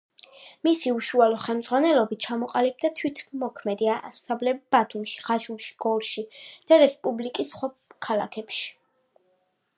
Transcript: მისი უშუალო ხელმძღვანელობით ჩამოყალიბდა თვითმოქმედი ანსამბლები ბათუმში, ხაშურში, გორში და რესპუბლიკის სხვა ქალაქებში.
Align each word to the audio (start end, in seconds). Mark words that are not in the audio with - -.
მისი 0.67 0.93
უშუალო 0.99 1.35
ხელმძღვანელობით 1.41 2.23
ჩამოყალიბდა 2.25 2.91
თვითმოქმედი 3.01 3.91
ანსამბლები 3.97 4.63
ბათუმში, 4.77 5.23
ხაშურში, 5.29 5.71
გორში 5.87 6.25
და 6.73 6.83
რესპუბლიკის 6.87 7.55
სხვა 7.55 7.73
ქალაქებში. 8.09 8.67